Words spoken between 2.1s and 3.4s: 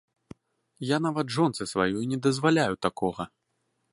не дазваляю такога.